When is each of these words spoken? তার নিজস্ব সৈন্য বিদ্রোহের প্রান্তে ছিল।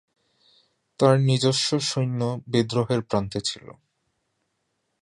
তার 0.99 1.15
নিজস্ব 1.21 1.69
সৈন্য 1.81 2.21
বিদ্রোহের 2.47 3.01
প্রান্তে 3.01 3.39
ছিল। 3.41 3.67